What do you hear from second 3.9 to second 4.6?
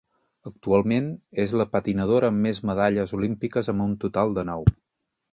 total de